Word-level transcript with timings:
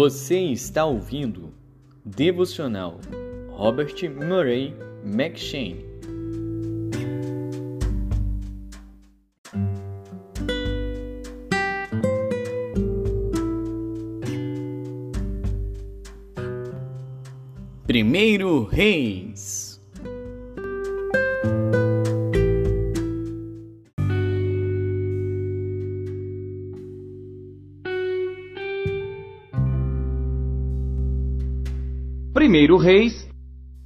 Você 0.00 0.38
está 0.38 0.84
ouvindo 0.84 1.52
Devocional 2.04 3.00
Robert 3.50 3.96
Murray 4.08 4.72
McShane. 5.04 5.84
Primeiro 17.84 18.62
Rei 18.66 19.27
1 32.58 32.76
Reis, 32.76 33.30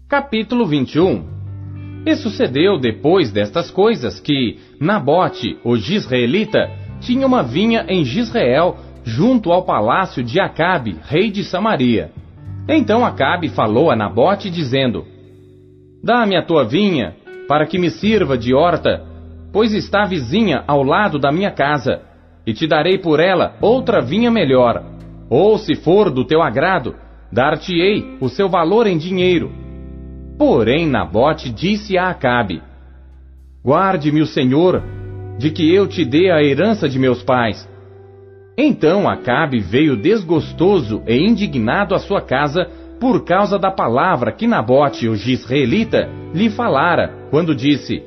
capítulo 0.09 0.65
21. 0.65 1.27
E 2.07 2.17
sucedeu 2.17 2.79
depois 2.79 3.31
destas 3.31 3.71
coisas 3.71 4.19
que 4.19 4.59
Nabote, 4.81 5.59
o 5.63 5.77
Gisraelita, 5.77 6.71
tinha 6.99 7.27
uma 7.27 7.43
vinha 7.43 7.85
em 7.87 8.03
Gisrael, 8.03 8.79
junto 9.05 9.53
ao 9.53 9.65
palácio 9.65 10.23
de 10.23 10.41
Acabe, 10.41 10.97
rei 11.03 11.31
de 11.31 11.45
Samaria. 11.45 12.13
Então 12.67 13.05
Acabe 13.05 13.51
falou 13.51 13.91
a 13.91 13.97
Nabote, 13.97 14.49
dizendo: 14.49 15.05
Dá-me 16.03 16.35
a 16.35 16.43
tua 16.43 16.65
vinha, 16.65 17.15
para 17.47 17.67
que 17.67 17.79
me 17.79 17.91
sirva 17.91 18.39
de 18.39 18.55
horta, 18.55 19.05
pois 19.53 19.75
está 19.75 20.07
vizinha 20.07 20.65
ao 20.67 20.83
lado 20.83 21.19
da 21.19 21.31
minha 21.31 21.51
casa, 21.51 22.01
e 22.47 22.55
te 22.55 22.67
darei 22.67 22.97
por 22.97 23.21
ela 23.21 23.55
outra 23.61 24.01
vinha 24.01 24.31
melhor. 24.31 24.83
Ou, 25.29 25.59
se 25.59 25.75
for 25.75 26.11
do 26.11 26.25
teu 26.25 26.41
agrado, 26.41 26.95
dar-te-ei 27.33 28.19
o 28.21 28.29
seu 28.29 28.49
valor 28.49 28.87
em 28.87 28.99
dinheiro. 28.99 29.51
Porém, 30.39 30.87
Nabote 30.87 31.51
disse 31.51 31.97
a 31.97 32.11
Acabe: 32.11 32.63
Guarde-me 33.65 34.21
o 34.21 34.27
Senhor, 34.27 34.83
de 35.39 35.51
que 35.51 35.75
eu 35.75 35.87
te 35.87 36.05
dê 36.05 36.31
a 36.31 36.43
herança 36.43 36.89
de 36.89 36.99
meus 36.99 37.23
pais. 37.23 37.69
Então 38.57 39.09
Acabe 39.09 39.61
veio 39.61 39.97
desgostoso 39.97 41.03
e 41.07 41.17
indignado 41.17 41.95
à 41.95 41.99
sua 41.99 42.21
casa 42.21 42.69
por 43.01 43.25
causa 43.25 43.59
da 43.59 43.71
palavra 43.71 44.31
que 44.31 44.47
Nabote, 44.47 45.09
o 45.09 45.17
gisraelita, 45.17 46.09
lhe 46.35 46.51
falara, 46.51 47.29
quando 47.31 47.55
disse: 47.55 48.03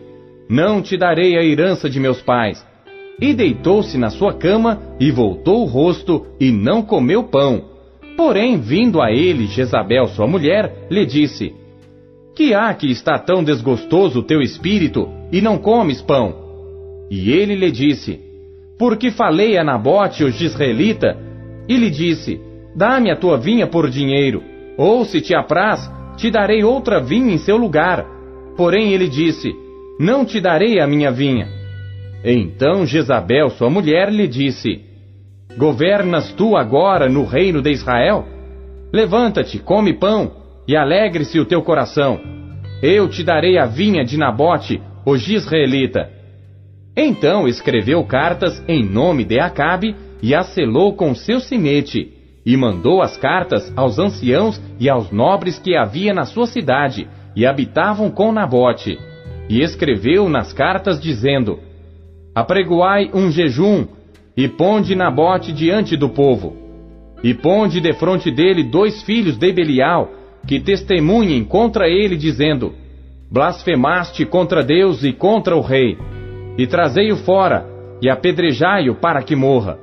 Não 0.47 0.81
te 0.81 0.95
darei 0.95 1.37
a 1.37 1.43
herança 1.43 1.89
de 1.89 1.99
meus 1.99 2.21
pais. 2.21 2.65
E 3.19 3.33
deitou-se 3.33 3.97
na 3.97 4.09
sua 4.09 4.33
cama 4.33 4.81
e 4.99 5.09
voltou 5.09 5.63
o 5.63 5.65
rosto 5.65 6.27
e 6.39 6.51
não 6.51 6.81
comeu 6.81 7.23
pão. 7.23 7.74
Porém, 8.15 8.57
vindo 8.57 9.01
a 9.01 9.11
ele 9.11 9.47
Jezabel, 9.47 10.07
sua 10.07 10.25
mulher, 10.25 10.87
lhe 10.89 11.05
disse: 11.05 11.53
Que 12.35 12.53
há 12.53 12.73
que 12.73 12.89
está 12.89 13.19
tão 13.19 13.43
desgostoso 13.43 14.19
o 14.19 14.23
teu 14.23 14.41
espírito 14.41 15.09
e 15.31 15.41
não 15.41 15.57
comes 15.57 16.01
pão? 16.01 16.33
E 17.11 17.31
ele 17.31 17.55
lhe 17.55 17.71
disse: 17.71 18.19
Porque 18.79 19.11
falei 19.11 19.57
a 19.57 19.63
Nabote, 19.63 20.23
o 20.23 20.31
gisraelita, 20.31 21.17
e 21.67 21.75
lhe 21.75 21.89
disse: 21.89 22.39
Dá-me 22.75 23.11
a 23.11 23.15
tua 23.15 23.37
vinha 23.37 23.67
por 23.67 23.89
dinheiro, 23.89 24.41
ou 24.77 25.03
se 25.03 25.19
te 25.19 25.35
apraz, 25.35 25.91
te 26.17 26.31
darei 26.31 26.63
outra 26.63 27.01
vinha 27.01 27.33
em 27.33 27.37
seu 27.37 27.57
lugar. 27.57 28.05
Porém 28.55 28.93
ele 28.93 29.09
disse: 29.09 29.53
Não 29.99 30.23
te 30.23 30.39
darei 30.39 30.79
a 30.79 30.87
minha 30.87 31.11
vinha. 31.11 31.47
Então 32.23 32.85
Jezabel, 32.85 33.49
sua 33.49 33.69
mulher, 33.69 34.09
lhe 34.11 34.27
disse: 34.27 34.84
Governas 35.57 36.33
tu 36.33 36.57
agora 36.57 37.07
no 37.07 37.23
reino 37.23 37.61
de 37.61 37.71
Israel? 37.71 38.25
Levanta-te, 38.91 39.59
come 39.59 39.93
pão, 39.93 40.31
e 40.67 40.75
alegre-se 40.75 41.39
o 41.39 41.45
teu 41.45 41.61
coração. 41.61 42.19
Eu 42.81 43.07
te 43.07 43.23
darei 43.23 43.57
a 43.57 43.65
vinha 43.65 44.03
de 44.03 44.17
Nabote, 44.17 44.81
o 45.05 45.15
gisraelita. 45.15 46.09
Então 46.97 47.47
escreveu 47.47 48.03
cartas 48.03 48.63
em 48.67 48.83
nome 48.83 49.23
de 49.23 49.39
Acabe 49.39 49.95
e 50.21 50.33
as 50.35 50.47
selou 50.47 50.93
com 50.93 51.13
seu 51.15 51.39
sinete, 51.39 52.11
e 52.45 52.57
mandou 52.57 53.01
as 53.01 53.15
cartas 53.15 53.71
aos 53.77 53.97
anciãos 53.97 54.61
e 54.79 54.89
aos 54.89 55.11
nobres 55.11 55.57
que 55.57 55.75
havia 55.75 56.13
na 56.13 56.25
sua 56.25 56.47
cidade, 56.47 57.07
e 57.35 57.45
habitavam 57.45 58.09
com 58.09 58.31
Nabote. 58.31 58.97
E 59.47 59.61
escreveu 59.61 60.27
nas 60.27 60.51
cartas 60.51 60.99
dizendo: 60.99 61.59
Apregoai 62.33 63.09
um 63.13 63.31
jejum 63.31 63.85
e 64.37 64.47
ponde 64.49 64.95
Nabote 64.95 65.53
diante 65.53 65.95
do 65.95 66.09
povo. 66.09 66.55
E 67.23 67.33
ponde 67.33 67.79
defronte 67.79 68.29
dele 68.29 68.63
dois 68.63 69.01
filhos 69.03 69.37
de 69.37 69.51
Belial, 69.51 70.11
que 70.45 70.59
testemunhem 70.59 71.43
contra 71.43 71.87
ele, 71.87 72.17
dizendo: 72.17 72.73
Blasfemaste 73.31 74.25
contra 74.25 74.61
Deus 74.61 75.03
e 75.03 75.13
contra 75.13 75.55
o 75.55 75.61
rei. 75.61 75.97
E 76.57 76.67
trazei-o 76.67 77.15
fora, 77.17 77.65
e 78.01 78.09
apedrejai-o 78.09 78.95
para 78.95 79.23
que 79.23 79.35
morra. 79.35 79.79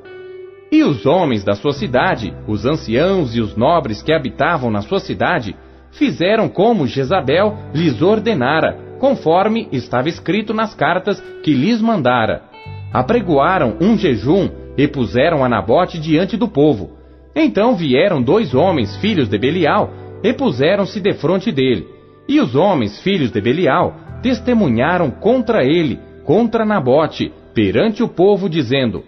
E 0.70 0.82
os 0.84 1.04
homens 1.04 1.44
da 1.44 1.54
sua 1.54 1.72
cidade, 1.72 2.34
os 2.46 2.64
anciãos 2.64 3.34
e 3.34 3.40
os 3.40 3.56
nobres 3.56 4.02
que 4.02 4.12
habitavam 4.12 4.70
na 4.70 4.82
sua 4.82 5.00
cidade, 5.00 5.56
fizeram 5.90 6.48
como 6.48 6.86
Jezabel 6.86 7.56
lhes 7.74 8.00
ordenara, 8.00 8.96
conforme 8.98 9.68
estava 9.72 10.08
escrito 10.08 10.54
nas 10.54 10.74
cartas 10.74 11.20
que 11.42 11.52
lhes 11.52 11.82
mandara 11.82 12.51
apregoaram 12.92 13.76
um 13.80 13.96
jejum 13.96 14.48
e 14.76 14.86
puseram 14.86 15.44
a 15.44 15.48
Nabote 15.48 15.98
diante 15.98 16.36
do 16.36 16.48
povo. 16.48 16.90
Então 17.34 17.74
vieram 17.74 18.22
dois 18.22 18.54
homens, 18.54 18.96
filhos 18.96 19.28
de 19.28 19.38
Belial, 19.38 19.90
e 20.22 20.32
puseram-se 20.32 21.00
defronte 21.00 21.50
dele. 21.50 21.86
E 22.28 22.40
os 22.40 22.54
homens, 22.54 23.00
filhos 23.00 23.30
de 23.30 23.40
Belial, 23.40 23.96
testemunharam 24.22 25.10
contra 25.10 25.64
ele, 25.64 25.98
contra 26.24 26.64
Nabote, 26.64 27.32
perante 27.54 28.02
o 28.02 28.08
povo, 28.08 28.48
dizendo: 28.48 29.02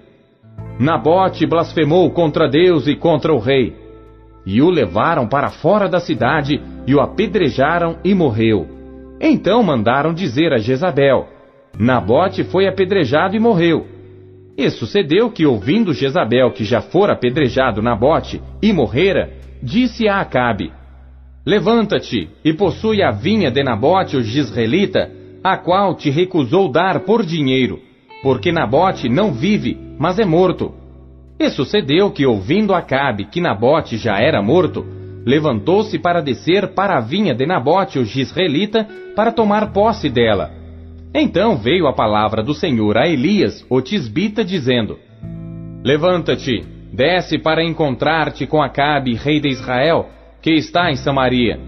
Nabote 0.79 1.47
blasfemou 1.47 2.11
contra 2.11 2.49
Deus 2.49 2.87
e 2.89 2.97
contra 2.97 3.33
o 3.33 3.39
rei. 3.39 3.77
E 4.47 4.61
o 4.61 4.69
levaram 4.69 5.27
para 5.27 5.51
fora 5.51 5.89
da 5.89 6.01
cidade 6.01 6.61
e 6.87 6.95
o 6.95 7.01
apedrejaram 7.01 7.97
e 8.05 8.13
morreu. 8.15 8.67
Então 9.21 9.63
mandaram 9.63 10.13
dizer 10.13 10.53
a 10.53 10.59
Jezabel: 10.59 11.29
Nabote 11.79 12.45
foi 12.45 12.69
apedrejado 12.69 13.35
e 13.35 13.41
morreu. 13.41 13.87
E 14.57 14.71
sucedeu 14.71 15.31
que, 15.31 15.45
ouvindo 15.45 15.93
Jezabel 15.93 16.53
que 16.53 16.65
já 16.65 16.81
fora 16.81 17.15
apedrejado 17.15 17.83
Nabote 17.83 18.41
e 18.63 18.73
morrera, 18.73 19.33
disse 19.61 20.07
a 20.07 20.21
Acabe: 20.21 20.73
Levanta-te 21.45 22.31
e 22.45 22.53
possui 22.53 23.03
a 23.03 23.11
vinha 23.11 23.51
de 23.51 23.65
Nabote 23.65 24.17
o 24.17 24.23
Gisraelita, 24.23 25.11
a 25.43 25.57
qual 25.57 25.97
te 25.97 26.11
recusou 26.11 26.71
dar 26.71 27.01
por 27.01 27.27
dinheiro, 27.27 27.81
porque 28.23 28.53
Nabote 28.53 29.09
não 29.09 29.33
vive, 29.33 29.77
mas 29.99 30.21
é 30.21 30.25
morto. 30.25 30.73
E 31.39 31.51
sucedeu 31.51 32.13
que, 32.13 32.25
ouvindo 32.25 32.73
Acabe 32.73 33.25
que 33.25 33.41
Nabote 33.41 33.97
já 33.97 34.21
era 34.21 34.41
morto, 34.41 34.87
levantou-se 35.27 35.99
para 35.99 36.23
descer 36.23 36.69
para 36.69 36.99
a 36.99 37.01
vinha 37.01 37.35
de 37.35 37.45
Nabote 37.45 37.99
o 37.99 38.05
Gisraelita 38.05 38.87
para 39.17 39.33
tomar 39.33 39.73
posse 39.73 40.09
dela 40.09 40.64
então 41.15 41.57
veio 41.57 41.87
a 41.87 41.93
palavra 41.93 42.43
do 42.43 42.53
Senhor 42.53 42.99
a 42.99 43.07
Elias, 43.07 43.65
o 43.71 43.81
tisbita, 43.81 44.45
dizendo: 44.45 44.99
Levanta-te, 45.85 46.65
desce 46.93 47.39
para 47.39 47.63
encontrar-te 47.63 48.47
com 48.47 48.61
Acabe, 48.61 49.15
rei 49.15 49.39
de 49.39 49.49
Israel, 49.49 50.09
que 50.43 50.53
está 50.53 50.91
em 50.91 50.97
Samaria. 50.97 51.61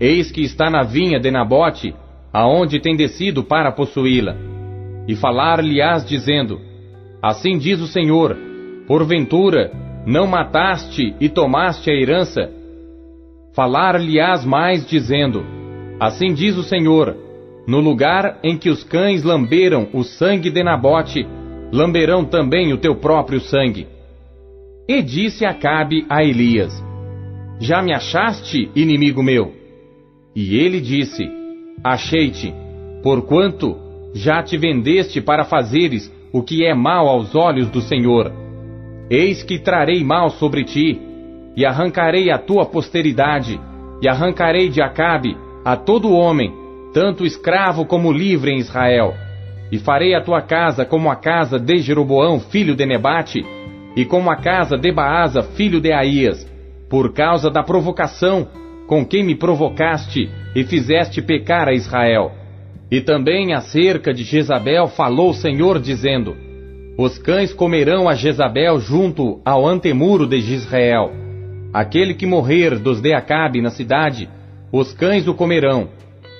Eis 0.00 0.30
que 0.30 0.40
está 0.42 0.70
na 0.70 0.84
vinha 0.84 1.20
de 1.20 1.30
Nabote, 1.30 1.94
aonde 2.32 2.80
tem 2.80 2.96
descido 2.96 3.44
para 3.44 3.72
possuí-la. 3.72 4.34
E 5.06 5.14
falar-lhe-ás 5.14 6.06
dizendo: 6.06 6.58
Assim 7.22 7.58
diz 7.58 7.80
o 7.80 7.86
Senhor: 7.86 8.36
Porventura, 8.86 9.70
não 10.06 10.26
mataste 10.26 11.14
e 11.20 11.28
tomaste 11.28 11.90
a 11.90 11.94
herança? 11.94 12.50
Falar-lhe-ás 13.54 14.46
mais 14.46 14.86
dizendo: 14.86 15.44
Assim 16.00 16.32
diz 16.32 16.56
o 16.56 16.62
Senhor: 16.62 17.27
no 17.68 17.80
lugar 17.80 18.38
em 18.42 18.56
que 18.56 18.70
os 18.70 18.82
cães 18.82 19.22
lamberam 19.22 19.88
o 19.92 20.02
sangue 20.02 20.48
de 20.48 20.64
Nabote, 20.64 21.28
lamberão 21.70 22.24
também 22.24 22.72
o 22.72 22.78
teu 22.78 22.96
próprio 22.96 23.40
sangue. 23.40 23.86
E 24.88 25.02
disse 25.02 25.44
Acabe 25.44 26.06
a 26.08 26.24
Elias: 26.24 26.72
Já 27.60 27.82
me 27.82 27.92
achaste, 27.92 28.70
inimigo 28.74 29.22
meu? 29.22 29.52
E 30.34 30.56
ele 30.56 30.80
disse: 30.80 31.28
Achei-te, 31.84 32.54
porquanto 33.02 33.76
já 34.14 34.42
te 34.42 34.56
vendeste 34.56 35.20
para 35.20 35.44
fazeres 35.44 36.10
o 36.32 36.42
que 36.42 36.64
é 36.64 36.74
mal 36.74 37.06
aos 37.06 37.34
olhos 37.34 37.68
do 37.68 37.82
Senhor. 37.82 38.32
Eis 39.10 39.42
que 39.42 39.58
trarei 39.58 40.02
mal 40.02 40.30
sobre 40.30 40.64
ti, 40.64 40.98
e 41.54 41.66
arrancarei 41.66 42.30
a 42.30 42.38
tua 42.38 42.64
posteridade, 42.64 43.60
e 44.00 44.08
arrancarei 44.08 44.70
de 44.70 44.80
Acabe 44.80 45.36
a 45.62 45.76
todo 45.76 46.12
homem 46.12 46.57
tanto 46.92 47.24
escravo 47.24 47.84
como 47.84 48.12
livre 48.12 48.50
em 48.50 48.58
Israel. 48.58 49.14
E 49.70 49.78
farei 49.78 50.14
a 50.14 50.22
tua 50.22 50.40
casa 50.40 50.84
como 50.84 51.10
a 51.10 51.16
casa 51.16 51.58
de 51.58 51.78
Jeroboão, 51.78 52.40
filho 52.40 52.74
de 52.74 52.86
Nebate, 52.86 53.44
e 53.96 54.04
como 54.04 54.30
a 54.30 54.36
casa 54.36 54.76
de 54.76 54.90
Baasa, 54.92 55.42
filho 55.42 55.80
de 55.80 55.92
Aías. 55.92 56.46
por 56.88 57.12
causa 57.12 57.50
da 57.50 57.62
provocação 57.62 58.48
com 58.86 59.04
que 59.04 59.22
me 59.22 59.34
provocaste 59.34 60.30
e 60.54 60.64
fizeste 60.64 61.20
pecar 61.20 61.68
a 61.68 61.74
Israel. 61.74 62.32
E 62.90 63.02
também 63.02 63.52
acerca 63.52 64.14
de 64.14 64.24
Jezabel 64.24 64.88
falou 64.88 65.30
o 65.30 65.34
Senhor, 65.34 65.78
dizendo: 65.78 66.34
Os 66.96 67.18
cães 67.18 67.52
comerão 67.52 68.08
a 68.08 68.14
Jezabel 68.14 68.80
junto 68.80 69.40
ao 69.44 69.66
antemuro 69.66 70.26
de 70.26 70.36
Israel. 70.36 71.12
Aquele 71.72 72.14
que 72.14 72.24
morrer 72.24 72.78
dos 72.78 73.02
de 73.02 73.12
Acabe 73.12 73.60
na 73.60 73.68
cidade, 73.68 74.26
os 74.72 74.94
cães 74.94 75.28
o 75.28 75.34
comerão, 75.34 75.88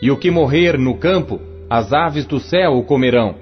e 0.01 0.11
o 0.11 0.17
que 0.17 0.31
morrer 0.31 0.79
no 0.79 0.97
campo, 0.97 1.41
as 1.69 1.93
aves 1.93 2.25
do 2.27 2.39
céu 2.39 2.73
o 2.73 2.85
comerão. 2.85 3.35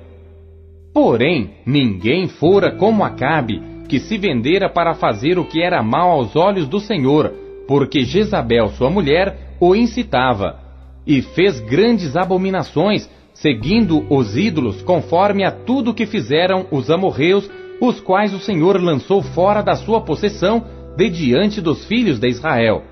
Porém, 0.93 1.51
ninguém 1.67 2.27
fora 2.27 2.75
como 2.75 3.05
Acabe, 3.05 3.61
que 3.89 4.01
se 4.01 4.19
vendera 4.19 4.69
para 4.69 4.95
fazer 4.95 5.39
o 5.39 5.45
que 5.45 5.63
era 5.63 5.83
mal 5.83 6.11
aos 6.11 6.35
olhos 6.35 6.67
do 6.67 6.81
Senhor, 6.81 7.33
porque 7.69 8.03
Jezabel, 8.03 8.69
sua 8.69 8.91
mulher, 8.91 9.57
o 9.61 9.75
incitava, 9.75 10.59
e 11.07 11.23
fez 11.23 11.61
grandes 11.61 12.17
abominações, 12.17 13.09
seguindo 13.33 14.05
os 14.11 14.37
ídolos, 14.37 14.83
conforme 14.83 15.45
a 15.45 15.51
tudo 15.51 15.95
que 15.95 16.07
fizeram 16.07 16.67
os 16.71 16.91
amorreus, 16.91 17.49
os 17.81 18.01
quais 18.01 18.33
o 18.33 18.39
Senhor 18.39 18.81
lançou 18.81 19.23
fora 19.23 19.63
da 19.63 19.77
sua 19.77 20.01
possessão, 20.01 20.65
de 20.97 21.11
diante 21.11 21.61
dos 21.61 21.85
filhos 21.85 22.19
de 22.19 22.29
Israel. 22.29 22.83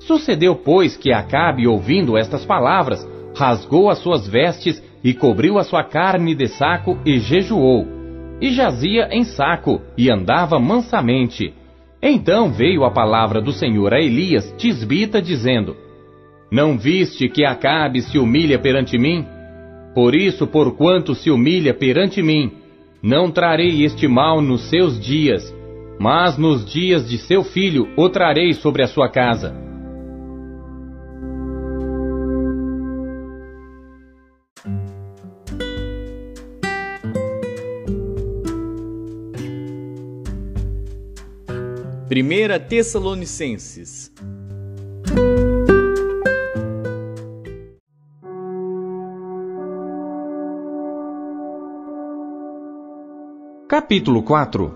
Sucedeu, 0.00 0.56
pois, 0.56 0.96
que 0.96 1.12
Acabe, 1.12 1.66
ouvindo 1.66 2.16
estas 2.16 2.44
palavras, 2.44 3.06
rasgou 3.36 3.90
as 3.90 3.98
suas 3.98 4.26
vestes 4.26 4.82
e 5.04 5.14
cobriu 5.14 5.58
a 5.58 5.64
sua 5.64 5.84
carne 5.84 6.34
de 6.34 6.48
saco 6.48 6.98
e 7.04 7.18
jejuou. 7.18 7.86
E 8.40 8.50
jazia 8.50 9.08
em 9.12 9.24
saco 9.24 9.80
e 9.96 10.10
andava 10.10 10.58
mansamente. 10.58 11.54
Então 12.02 12.50
veio 12.50 12.84
a 12.84 12.90
palavra 12.90 13.40
do 13.40 13.52
Senhor 13.52 13.92
a 13.92 14.00
Elias, 14.00 14.54
tisbita, 14.56 15.20
dizendo: 15.20 15.76
Não 16.50 16.78
viste 16.78 17.28
que 17.28 17.44
Acabe 17.44 18.00
se 18.00 18.18
humilha 18.18 18.58
perante 18.58 18.98
mim? 18.98 19.26
Por 19.94 20.14
isso, 20.14 20.46
porquanto 20.46 21.14
se 21.14 21.30
humilha 21.30 21.74
perante 21.74 22.22
mim, 22.22 22.52
não 23.02 23.30
trarei 23.30 23.84
este 23.84 24.08
mal 24.08 24.40
nos 24.40 24.70
seus 24.70 24.98
dias, 24.98 25.54
mas 25.98 26.38
nos 26.38 26.64
dias 26.64 27.08
de 27.08 27.18
seu 27.18 27.44
filho 27.44 27.88
o 27.96 28.08
trarei 28.08 28.54
sobre 28.54 28.82
a 28.82 28.86
sua 28.86 29.10
casa. 29.10 29.69
Primeira 42.10 42.58
Tessalonicenses 42.58 44.12
Capítulo 53.68 54.24
4 54.24 54.74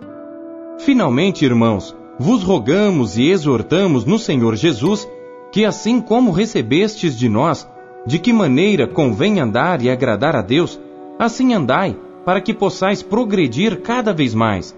Finalmente, 0.78 1.44
irmãos, 1.44 1.96
vos 2.20 2.44
rogamos 2.44 3.18
e 3.18 3.28
exortamos 3.30 4.04
no 4.04 4.16
Senhor 4.16 4.54
Jesus 4.54 5.08
que, 5.50 5.64
assim 5.64 6.00
como 6.00 6.30
recebestes 6.30 7.18
de 7.18 7.28
nós, 7.28 7.68
de 8.06 8.20
que 8.20 8.32
maneira 8.32 8.86
convém 8.86 9.40
andar 9.40 9.82
e 9.82 9.90
agradar 9.90 10.36
a 10.36 10.40
Deus, 10.40 10.80
assim 11.18 11.52
andai, 11.52 11.98
para 12.24 12.40
que 12.40 12.54
possais 12.54 13.02
progredir 13.02 13.80
cada 13.82 14.12
vez 14.12 14.32
mais. 14.34 14.72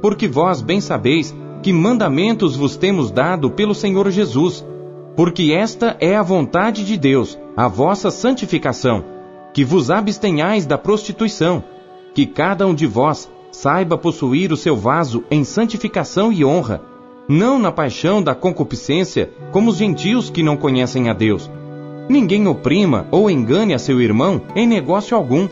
Porque 0.00 0.26
vós 0.26 0.62
bem 0.62 0.80
sabeis 0.80 1.36
que 1.62 1.72
mandamentos 1.72 2.56
vos 2.56 2.76
temos 2.76 3.10
dado 3.10 3.50
pelo 3.50 3.74
Senhor 3.74 4.10
Jesus, 4.10 4.64
porque 5.16 5.52
esta 5.52 5.96
é 6.00 6.16
a 6.16 6.22
vontade 6.22 6.84
de 6.84 6.96
Deus, 6.96 7.38
a 7.56 7.66
vossa 7.66 8.10
santificação, 8.10 9.04
que 9.52 9.64
vos 9.64 9.90
abstenhais 9.90 10.64
da 10.64 10.78
prostituição, 10.78 11.64
que 12.14 12.26
cada 12.26 12.66
um 12.66 12.74
de 12.74 12.86
vós 12.86 13.30
saiba 13.50 13.98
possuir 13.98 14.52
o 14.52 14.56
seu 14.56 14.76
vaso 14.76 15.24
em 15.30 15.42
santificação 15.42 16.32
e 16.32 16.44
honra, 16.44 16.80
não 17.28 17.58
na 17.58 17.72
paixão 17.72 18.22
da 18.22 18.34
concupiscência, 18.34 19.30
como 19.50 19.70
os 19.70 19.76
gentios 19.76 20.30
que 20.30 20.42
não 20.42 20.56
conhecem 20.56 21.08
a 21.08 21.12
Deus. 21.12 21.50
Ninguém 22.08 22.46
oprima 22.46 23.06
ou 23.10 23.30
engane 23.30 23.74
a 23.74 23.78
seu 23.78 24.00
irmão 24.00 24.40
em 24.54 24.66
negócio 24.66 25.16
algum, 25.16 25.48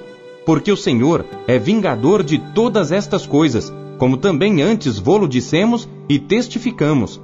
porque 0.46 0.70
o 0.70 0.76
Senhor 0.76 1.26
é 1.46 1.58
vingador 1.58 2.22
de 2.22 2.38
todas 2.38 2.92
estas 2.92 3.26
coisas, 3.26 3.72
como 3.98 4.16
também 4.16 4.62
antes 4.62 4.98
vô-lo 4.98 5.28
dissemos 5.28 5.88
e 6.08 6.18
testificamos. 6.18 7.20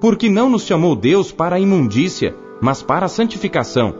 Porque 0.00 0.28
não 0.28 0.48
nos 0.48 0.64
chamou 0.64 0.96
Deus 0.96 1.30
para 1.30 1.56
a 1.56 1.60
imundícia, 1.60 2.34
mas 2.60 2.82
para 2.82 3.06
a 3.06 3.08
santificação. 3.08 3.94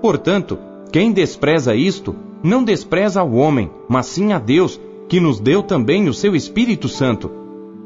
Portanto, 0.00 0.58
quem 0.92 1.12
despreza 1.12 1.74
isto, 1.74 2.14
não 2.42 2.64
despreza 2.64 3.22
o 3.22 3.34
homem, 3.34 3.70
mas 3.88 4.06
sim 4.06 4.32
a 4.32 4.38
Deus, 4.38 4.80
que 5.08 5.20
nos 5.20 5.40
deu 5.40 5.62
também 5.62 6.08
o 6.08 6.14
seu 6.14 6.34
Espírito 6.34 6.88
Santo. 6.88 7.30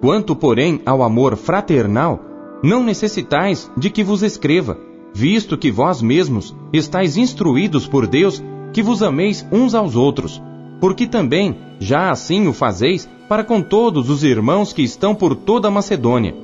Quanto, 0.00 0.36
porém, 0.36 0.80
ao 0.84 1.02
amor 1.02 1.36
fraternal, 1.36 2.20
não 2.62 2.82
necessitais 2.82 3.70
de 3.76 3.90
que 3.90 4.02
vos 4.02 4.22
escreva, 4.22 4.78
visto 5.14 5.56
que 5.56 5.70
vós 5.70 6.02
mesmos 6.02 6.54
estáis 6.72 7.16
instruídos 7.16 7.86
por 7.86 8.06
Deus 8.06 8.42
que 8.72 8.82
vos 8.82 9.02
ameis 9.02 9.46
uns 9.50 9.74
aos 9.74 9.96
outros, 9.96 10.42
porque 10.80 11.06
também 11.06 11.56
já 11.78 12.10
assim 12.10 12.46
o 12.46 12.52
fazeis 12.52 13.08
para 13.28 13.44
com 13.44 13.61
todos 13.61 14.08
os 14.08 14.23
irmãos 14.23 14.73
que 14.73 14.82
estão 14.82 15.14
por 15.14 15.34
toda 15.34 15.69
a 15.69 15.70
Macedônia. 15.70 16.34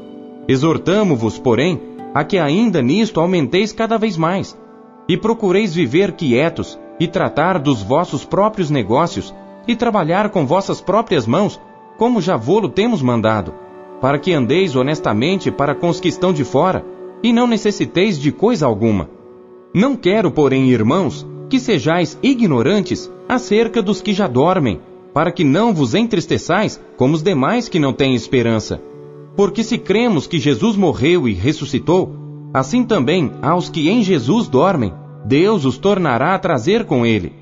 Exortamo-vos, 0.49 1.39
porém, 1.39 1.81
a 2.15 2.25
que 2.25 2.39
ainda 2.39 2.83
nisto 2.83 3.21
aumenteis 3.21 3.73
cada 3.73 3.97
vez 3.97 4.17
mais, 4.17 4.59
e 5.09 5.17
procureis 5.17 5.75
viver 5.75 6.13
quietos, 6.13 6.79
e 6.99 7.07
tratar 7.07 7.59
dos 7.59 7.83
vossos 7.83 8.25
próprios 8.25 8.71
negócios, 8.71 9.35
e 9.67 9.77
trabalhar 9.77 10.31
com 10.31 10.45
vossas 10.45 10.81
próprias 10.81 11.27
mãos, 11.27 11.61
como 11.97 12.21
já 12.21 12.37
vô-lo 12.37 12.69
temos 12.69 13.01
mandado, 13.01 13.55
para 14.01 14.19
que 14.19 14.33
andeis 14.33 14.75
honestamente 14.75 15.51
para 15.51 15.75
com 15.75 15.89
os 15.89 16.01
que 16.01 16.09
estão 16.09 16.33
de 16.33 16.45
fora, 16.45 16.85
e 17.23 17.33
não 17.33 17.47
necessiteis 17.47 18.19
de 18.19 18.33
coisa 18.33 18.67
alguma. 18.67 19.09
Não 19.73 19.95
quero, 19.97 20.31
porém, 20.31 20.71
irmãos, 20.71 21.27
que 21.49 21.61
sejais 21.61 22.19
ignorantes 22.23 23.11
acerca 23.29 23.81
dos 23.81 24.03
que 24.03 24.13
já 24.13 24.27
dormem, 24.27 24.81
para 25.13 25.31
que 25.31 25.45
não 25.45 25.75
vos 25.75 25.95
entristeçais 25.95 26.81
como 26.97 27.15
os 27.15 27.23
demais 27.23 27.69
que 27.69 27.79
não 27.79 27.93
têm 27.93 28.15
esperança. 28.15 28.81
Porque 29.37 29.63
se 29.63 29.79
cremos 29.79 30.27
que 30.27 30.39
Jesus 30.39 30.77
morreu 30.77 31.29
e 31.29 31.33
ressuscitou, 31.33 32.15
assim 32.53 32.85
também 32.85 33.33
aos 33.41 33.69
que 33.69 33.89
em 33.89 34.03
Jesus 34.03 34.49
dormem, 34.49 34.93
Deus 35.25 35.65
os 35.65 35.79
tornará 35.79 36.35
a 36.35 36.39
trazer 36.39 36.85
com 36.85 37.07
ele. 37.07 37.33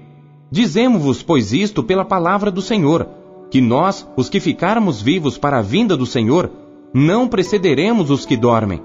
Dizemos-vos, 0.50 1.22
pois, 1.22 1.52
isto 1.52 1.82
pela 1.82 2.04
palavra 2.04 2.50
do 2.50 2.60
Senhor, 2.60 3.08
que 3.50 3.60
nós, 3.60 4.06
os 4.16 4.28
que 4.28 4.40
ficarmos 4.40 5.00
vivos 5.00 5.38
para 5.38 5.58
a 5.58 5.62
vinda 5.62 5.96
do 5.96 6.06
Senhor, 6.06 6.50
não 6.92 7.28
precederemos 7.28 8.10
os 8.10 8.26
que 8.26 8.36
dormem. 8.36 8.82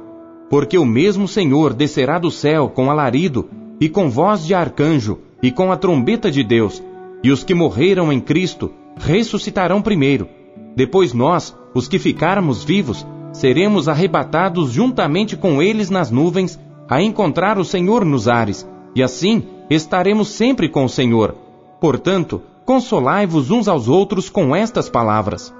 Porque 0.49 0.77
o 0.77 0.85
mesmo 0.85 1.27
Senhor 1.27 1.73
descerá 1.73 2.19
do 2.19 2.29
céu 2.29 2.69
com 2.69 2.89
alarido, 2.89 3.49
e 3.79 3.89
com 3.89 4.09
voz 4.09 4.45
de 4.45 4.53
arcanjo, 4.53 5.19
e 5.41 5.51
com 5.51 5.71
a 5.71 5.77
trombeta 5.77 6.31
de 6.31 6.43
Deus, 6.43 6.81
e 7.25 7.31
os 7.31 7.43
que 7.43 7.55
morreram 7.55 8.13
em 8.13 8.21
Cristo 8.21 8.71
ressuscitarão 8.97 9.81
primeiro. 9.81 10.29
Depois 10.75 11.11
nós, 11.11 11.57
os 11.73 11.87
que 11.87 11.97
ficarmos 11.97 12.63
vivos, 12.63 13.03
seremos 13.33 13.89
arrebatados 13.89 14.71
juntamente 14.71 15.35
com 15.35 15.59
eles 15.59 15.89
nas 15.89 16.11
nuvens, 16.11 16.59
a 16.87 17.01
encontrar 17.01 17.57
o 17.57 17.65
Senhor 17.65 18.05
nos 18.05 18.27
ares, 18.27 18.69
e 18.95 19.01
assim 19.01 19.41
estaremos 19.71 20.27
sempre 20.27 20.69
com 20.69 20.85
o 20.85 20.89
Senhor. 20.89 21.33
Portanto, 21.81 22.43
consolai-vos 22.63 23.49
uns 23.49 23.67
aos 23.67 23.87
outros 23.87 24.29
com 24.29 24.55
estas 24.55 24.87
palavras. 24.87 25.51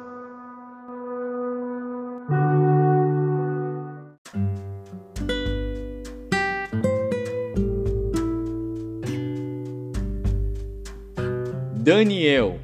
Daniel. 11.85 12.59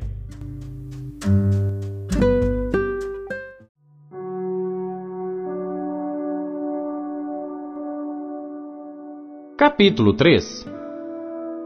Capítulo 9.55 10.13
3 10.13 10.67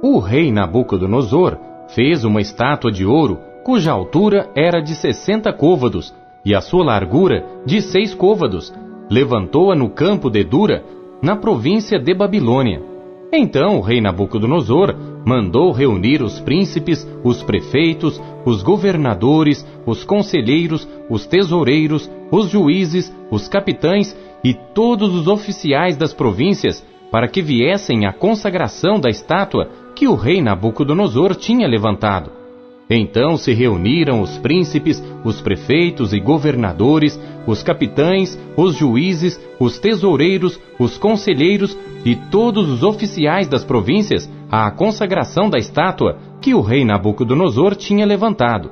O 0.04 0.20
rei 0.20 0.52
Nabucodonosor 0.52 1.58
fez 1.96 2.26
uma 2.26 2.42
estátua 2.42 2.92
de 2.92 3.06
ouro 3.06 3.40
cuja 3.64 3.94
altura 3.94 4.50
era 4.54 4.82
de 4.82 4.94
sessenta 4.94 5.54
côvados 5.54 6.14
e 6.44 6.54
a 6.54 6.60
sua 6.60 6.84
largura 6.84 7.46
de 7.66 7.82
seis 7.82 8.14
côvados. 8.14 8.74
Levantou-a 9.10 9.78
no 9.78 9.90
campo 9.90 10.30
de 10.30 10.44
Dura, 10.44 10.84
na 11.22 11.38
província 11.38 11.98
de 11.98 12.14
Babilônia. 12.14 12.95
Então 13.38 13.77
o 13.77 13.82
rei 13.82 14.00
Nabucodonosor 14.00 14.96
mandou 15.25 15.72
reunir 15.72 16.22
os 16.22 16.39
príncipes, 16.39 17.06
os 17.22 17.44
prefeitos, 17.44 18.22
os 18.46 18.63
governadores, 18.63 19.68
os 19.86 20.06
conselheiros, 20.06 20.88
os 21.10 21.25
tesoureiros, 21.25 22.10
os 22.32 22.50
juízes, 22.50 23.13
os 23.30 23.48
capitães 23.50 24.15
e 24.42 24.54
todos 24.54 25.13
os 25.13 25.27
oficiais 25.27 25.98
das 25.98 26.13
províncias 26.13 26.86
para 27.12 27.27
que 27.27 27.42
viessem 27.42 28.06
à 28.06 28.13
consagração 28.13 29.00
da 29.00 29.10
estátua 29.10 29.70
que 29.96 30.08
o 30.08 30.15
rei 30.15 30.42
Nabucodonosor 30.42 31.36
tinha 31.36 31.68
levantado. 31.68 32.45
Então 32.89 33.36
se 33.36 33.51
reuniram 33.51 34.22
os 34.22 34.38
príncipes, 34.38 35.04
os 35.24 35.42
prefeitos 35.42 36.13
e 36.13 36.20
governadores, 36.20 37.20
os 37.48 37.63
capitães, 37.63 38.39
os 38.56 38.75
juízes, 38.75 39.39
os 39.60 39.80
tesoureiros, 39.80 40.60
os 40.80 40.98
conselheiros 40.98 41.77
e 42.06 42.15
todos 42.15 42.70
os 42.70 42.84
oficiais 42.84 43.48
das 43.48 43.63
províncias 43.63 44.30
à 44.51 44.70
consagração 44.70 45.50
da 45.50 45.58
estátua 45.58 46.18
que 46.39 46.54
o 46.54 46.62
rei 46.62 46.86
Nabucodonosor 46.86 47.75
tinha 47.75 48.06
levantado. 48.06 48.70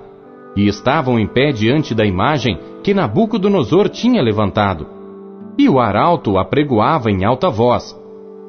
E 0.55 0.67
estavam 0.67 1.19
em 1.19 1.25
pé 1.25 1.51
diante 1.51 1.95
da 1.95 2.05
imagem 2.05 2.59
que 2.83 2.93
Nabucodonosor 2.93 3.89
tinha 3.89 4.21
levantado. 4.21 4.85
E 5.57 5.67
o 5.67 5.79
arauto 5.79 6.37
apregoava 6.37 7.09
em 7.09 7.25
alta 7.25 7.49
voz: 7.49 7.99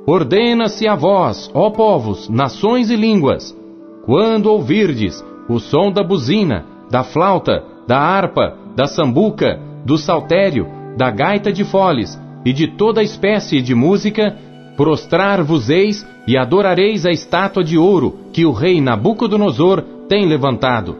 Ordena-se 0.06 0.86
a 0.86 0.94
vós, 0.94 1.50
ó 1.54 1.70
povos, 1.70 2.28
nações 2.28 2.90
e 2.90 2.96
línguas, 2.96 3.56
quando 4.04 4.46
ouvirdes 4.46 5.24
o 5.48 5.58
som 5.58 5.90
da 5.90 6.02
buzina, 6.02 6.64
da 6.90 7.02
flauta, 7.02 7.64
da 7.86 7.98
harpa, 7.98 8.56
da 8.74 8.86
sambuca, 8.86 9.60
do 9.84 9.98
saltério, 9.98 10.66
da 10.96 11.10
gaita 11.10 11.52
de 11.52 11.64
foles 11.64 12.18
e 12.44 12.52
de 12.52 12.68
toda 12.68 13.02
espécie 13.02 13.60
de 13.60 13.74
música, 13.74 14.36
prostrar-vos-eis 14.76 16.06
e 16.26 16.36
adorareis 16.36 17.06
a 17.06 17.10
estátua 17.10 17.62
de 17.62 17.78
ouro 17.78 18.18
que 18.32 18.44
o 18.44 18.52
rei 18.52 18.80
Nabucodonosor 18.80 19.82
tem 20.08 20.26
levantado. 20.26 20.96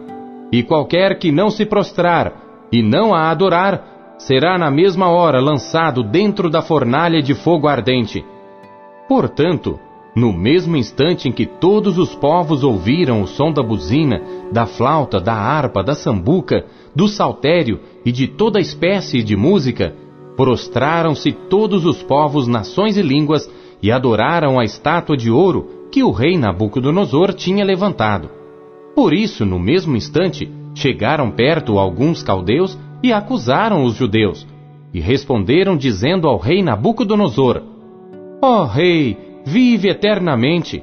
E 0.53 0.63
qualquer 0.63 1.19
que 1.19 1.33
não 1.33 1.51
se 1.51 1.65
prostrar 1.65 2.33
e 2.71 2.83
não 2.83 3.15
a 3.15 3.31
adorar, 3.31 4.15
será 4.19 4.57
na 4.59 4.71
mesma 4.71 5.09
hora 5.09 5.41
lançado 5.41 6.03
dentro 6.03 6.49
da 6.49 6.63
fornalha 6.63 7.21
de 7.21 7.35
fogo 7.35 7.69
ardente. 7.69 8.25
Portanto, 9.09 9.79
no 10.15 10.33
mesmo 10.33 10.77
instante 10.77 11.29
em 11.29 11.33
que 11.33 11.45
todos 11.45 11.99
os 11.99 12.15
povos 12.15 12.63
ouviram 12.63 13.23
o 13.23 13.27
som 13.27 13.53
da 13.53 13.63
buzina, 13.63 14.23
da 14.53 14.65
flauta, 14.65 15.21
da 15.21 15.35
harpa, 15.35 15.83
da 15.83 15.95
sambuca, 15.95 16.65
do 16.95 17.09
saltério 17.09 17.81
e 18.05 18.13
de 18.13 18.29
toda 18.29 18.61
espécie 18.61 19.23
de 19.23 19.37
música, 19.37 19.95
prostraram-se 20.37 21.33
todos 21.33 21.85
os 21.85 22.03
povos, 22.03 22.47
nações 22.47 22.97
e 22.97 23.03
línguas 23.03 23.51
e 23.83 23.91
adoraram 23.91 24.59
a 24.59 24.65
estátua 24.65 25.17
de 25.17 25.31
ouro 25.31 25.89
que 25.91 26.03
o 26.03 26.11
rei 26.11 26.37
Nabucodonosor 26.37 27.35
tinha 27.35 27.65
levantado. 27.65 28.31
Por 28.95 29.13
isso, 29.13 29.45
no 29.45 29.59
mesmo 29.59 29.97
instante, 29.97 30.49
chegaram 30.75 31.31
perto 31.31 31.79
alguns 31.79 32.23
caldeus 32.23 32.79
e 33.03 33.13
acusaram 33.13 33.85
os 33.85 33.95
judeus, 33.95 34.47
e 34.93 35.01
responderam 35.01 35.77
dizendo 35.77 36.29
ao 36.29 36.39
rei 36.39 36.63
Nabucodonosor: 36.63 37.63
Ó 38.41 38.63
oh, 38.63 38.65
rei, 38.65 39.34
vive 39.45 39.89
eternamente. 39.89 40.83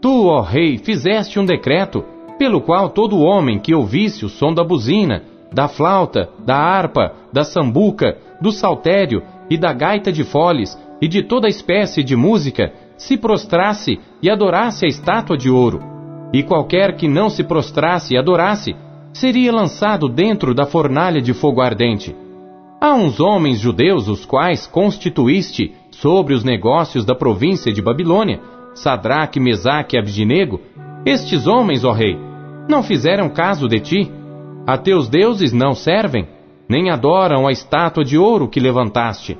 Tu, 0.00 0.26
ó 0.26 0.40
rei, 0.40 0.78
fizeste 0.78 1.38
um 1.38 1.44
decreto, 1.44 2.04
pelo 2.38 2.60
qual 2.60 2.90
todo 2.90 3.20
homem 3.20 3.58
que 3.58 3.74
ouvisse 3.74 4.24
o 4.24 4.28
som 4.28 4.52
da 4.52 4.64
buzina, 4.64 5.22
da 5.52 5.68
flauta, 5.68 6.28
da 6.44 6.56
harpa, 6.56 7.14
da 7.32 7.44
sambuca, 7.44 8.18
do 8.40 8.50
saltério 8.50 9.22
e 9.48 9.56
da 9.56 9.72
gaita 9.72 10.10
de 10.10 10.24
foles 10.24 10.76
e 11.00 11.06
de 11.06 11.22
toda 11.22 11.48
espécie 11.48 12.02
de 12.02 12.16
música, 12.16 12.72
se 12.96 13.16
prostrasse 13.16 13.98
e 14.20 14.30
adorasse 14.30 14.84
a 14.84 14.88
estátua 14.88 15.36
de 15.36 15.48
ouro. 15.48 15.80
E 16.32 16.42
qualquer 16.42 16.96
que 16.96 17.06
não 17.06 17.30
se 17.30 17.44
prostrasse 17.44 18.14
e 18.14 18.18
adorasse, 18.18 18.74
seria 19.12 19.52
lançado 19.52 20.08
dentro 20.08 20.54
da 20.54 20.66
fornalha 20.66 21.22
de 21.22 21.32
fogo 21.32 21.60
ardente. 21.60 22.14
Há 22.80 22.92
uns 22.94 23.20
homens 23.20 23.60
judeus 23.60 24.08
os 24.08 24.26
quais 24.26 24.66
constituíste 24.66 25.72
sobre 25.94 26.34
os 26.34 26.44
negócios 26.44 27.04
da 27.04 27.14
província 27.14 27.72
de 27.72 27.82
Babilônia, 27.82 28.40
Sadraque, 28.74 29.40
Mesaque 29.40 29.96
e 29.96 29.98
Abdinego, 29.98 30.60
estes 31.06 31.46
homens, 31.46 31.84
ó 31.84 31.92
rei, 31.92 32.18
não 32.68 32.82
fizeram 32.82 33.28
caso 33.28 33.68
de 33.68 33.80
ti. 33.80 34.12
A 34.66 34.78
teus 34.78 35.08
deuses 35.08 35.52
não 35.52 35.74
servem, 35.74 36.26
nem 36.68 36.90
adoram 36.90 37.46
a 37.46 37.52
estátua 37.52 38.04
de 38.04 38.16
ouro 38.16 38.48
que 38.48 38.58
levantaste. 38.58 39.36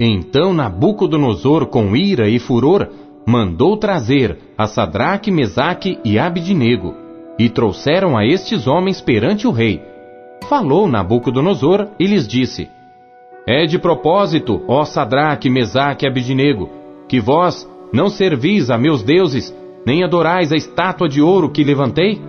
Então 0.00 0.52
Nabucodonosor, 0.52 1.66
com 1.66 1.94
ira 1.94 2.28
e 2.28 2.38
furor, 2.38 2.88
mandou 3.26 3.76
trazer 3.76 4.38
a 4.58 4.66
Sadraque, 4.66 5.30
Mesaque 5.30 5.98
e 6.04 6.18
Abdinego, 6.18 6.94
e 7.38 7.48
trouxeram 7.48 8.16
a 8.16 8.26
estes 8.26 8.66
homens 8.66 9.00
perante 9.00 9.46
o 9.46 9.52
rei. 9.52 9.80
Falou 10.48 10.88
Nabucodonosor 10.88 11.88
e 12.00 12.06
lhes 12.06 12.26
disse: 12.26 12.68
É 13.46 13.66
de 13.66 13.76
propósito, 13.76 14.62
ó 14.68 14.84
Sadraque, 14.84 15.50
Mesaque 15.50 16.04
e 16.04 16.08
Abdinego, 16.08 16.70
que 17.08 17.20
vós 17.20 17.68
não 17.92 18.08
servis 18.08 18.70
a 18.70 18.78
meus 18.78 19.02
deuses, 19.02 19.52
nem 19.84 20.04
adorais 20.04 20.52
a 20.52 20.56
estátua 20.56 21.08
de 21.08 21.20
ouro 21.20 21.50
que 21.50 21.64
levantei? 21.64 22.22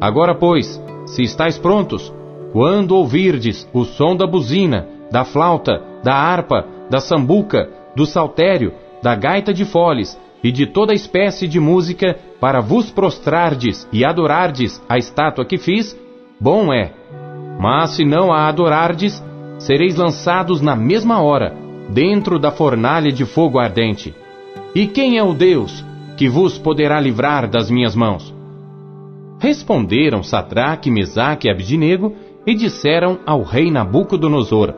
Agora, 0.00 0.34
pois, 0.34 0.82
se 1.06 1.22
estáis 1.22 1.58
prontos, 1.58 2.12
quando 2.50 2.96
ouvirdes 2.96 3.68
o 3.74 3.84
som 3.84 4.16
da 4.16 4.26
buzina, 4.26 4.88
da 5.10 5.22
flauta, 5.22 5.82
da 6.02 6.14
harpa, 6.14 6.66
da 6.88 6.98
sambuca, 6.98 7.68
do 7.94 8.06
saltério, 8.06 8.72
da 9.02 9.14
gaita 9.14 9.52
de 9.52 9.66
foles 9.66 10.18
e 10.42 10.50
de 10.50 10.66
toda 10.66 10.94
espécie 10.94 11.46
de 11.46 11.60
música, 11.60 12.18
para 12.40 12.60
vos 12.60 12.90
prostrardes 12.90 13.86
e 13.92 14.02
adorardes 14.02 14.82
a 14.88 14.96
estátua 14.96 15.44
que 15.44 15.58
fiz, 15.58 15.96
bom 16.40 16.72
é. 16.72 16.92
Mas 17.60 17.90
se 17.90 18.04
não 18.04 18.32
a 18.32 18.48
adorardes, 18.48 19.22
sereis 19.66 19.96
lançados 19.96 20.60
na 20.60 20.76
mesma 20.76 21.22
hora, 21.22 21.54
dentro 21.90 22.38
da 22.38 22.50
fornalha 22.50 23.12
de 23.12 23.24
fogo 23.24 23.58
ardente. 23.58 24.14
E 24.74 24.86
quem 24.86 25.18
é 25.18 25.22
o 25.22 25.34
Deus 25.34 25.84
que 26.16 26.28
vos 26.28 26.58
poderá 26.58 27.00
livrar 27.00 27.48
das 27.48 27.70
minhas 27.70 27.94
mãos? 27.94 28.34
Responderam 29.38 30.22
Sadraque, 30.22 30.90
Mesaque 30.90 31.48
e 31.48 31.50
Abdinego 31.50 32.14
e 32.46 32.54
disseram 32.54 33.18
ao 33.26 33.42
rei 33.42 33.70
Nabucodonosor: 33.70 34.74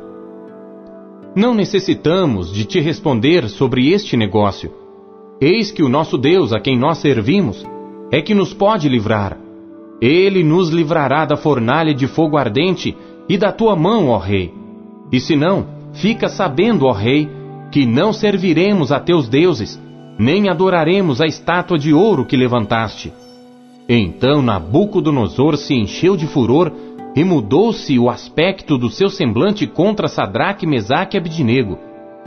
não 1.36 1.52
necessitamos 1.52 2.52
de 2.52 2.64
te 2.64 2.78
responder 2.78 3.48
sobre 3.48 3.90
este 3.90 4.16
negócio. 4.16 4.70
Eis 5.40 5.72
que 5.72 5.82
o 5.82 5.88
nosso 5.88 6.16
Deus, 6.16 6.52
a 6.52 6.60
quem 6.60 6.78
nós 6.78 6.98
servimos, 6.98 7.66
é 8.12 8.22
que 8.22 8.34
nos 8.34 8.54
pode 8.54 8.88
livrar. 8.88 9.36
Ele 10.00 10.44
nos 10.44 10.70
livrará 10.70 11.24
da 11.24 11.36
fornalha 11.36 11.92
de 11.92 12.06
fogo 12.06 12.36
ardente 12.36 12.96
e 13.28 13.36
da 13.36 13.50
tua 13.50 13.74
mão, 13.74 14.10
ó 14.10 14.18
Rei. 14.18 14.52
E 15.12 15.20
se 15.20 15.36
não, 15.36 15.66
fica 15.92 16.28
sabendo, 16.28 16.86
ó 16.86 16.92
Rei, 16.92 17.28
que 17.70 17.86
não 17.86 18.12
serviremos 18.12 18.92
a 18.92 19.00
teus 19.00 19.28
deuses, 19.28 19.80
nem 20.18 20.48
adoraremos 20.48 21.20
a 21.20 21.26
estátua 21.26 21.78
de 21.78 21.92
ouro 21.92 22.24
que 22.24 22.36
levantaste. 22.36 23.12
Então 23.88 24.40
Nabucodonosor 24.40 25.56
se 25.56 25.74
encheu 25.74 26.16
de 26.16 26.26
furor 26.26 26.72
e 27.14 27.22
mudou-se 27.22 27.98
o 27.98 28.08
aspecto 28.08 28.76
do 28.78 28.90
seu 28.90 29.08
semblante 29.08 29.66
contra 29.66 30.08
Sadraque, 30.08 30.66
Mesaque 30.66 31.16
e 31.16 31.18
Abdinego. 31.18 31.78